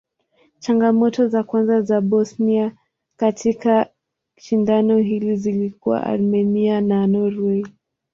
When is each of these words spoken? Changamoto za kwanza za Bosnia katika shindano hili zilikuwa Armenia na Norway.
Changamoto 0.59 1.27
za 1.27 1.43
kwanza 1.43 1.81
za 1.81 2.01
Bosnia 2.01 2.71
katika 3.17 3.89
shindano 4.37 4.97
hili 4.97 5.35
zilikuwa 5.35 6.03
Armenia 6.03 6.81
na 6.81 7.07
Norway. 7.07 7.63